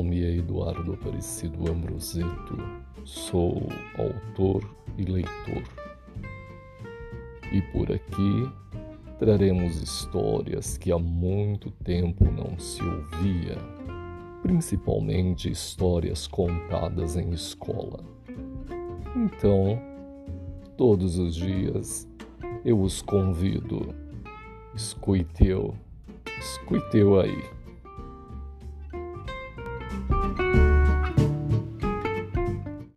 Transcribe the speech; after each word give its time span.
nome 0.00 0.24
é 0.24 0.36
Eduardo 0.36 0.94
Aparecido 0.94 1.70
Ambroseto, 1.70 2.56
sou 3.04 3.68
autor 3.98 4.64
e 4.96 5.04
leitor. 5.04 5.62
E 7.52 7.60
por 7.70 7.92
aqui 7.92 8.50
traremos 9.18 9.76
histórias 9.82 10.78
que 10.78 10.90
há 10.90 10.98
muito 10.98 11.70
tempo 11.84 12.24
não 12.30 12.58
se 12.58 12.82
ouvia, 12.82 13.58
principalmente 14.42 15.50
histórias 15.50 16.26
contadas 16.26 17.14
em 17.16 17.28
escola. 17.32 18.00
Então, 19.14 19.78
todos 20.78 21.18
os 21.18 21.34
dias 21.34 22.08
eu 22.64 22.80
os 22.80 23.02
convido. 23.02 23.94
Escuteu, 24.74 25.74
escuteu 26.38 27.20
aí. 27.20 27.59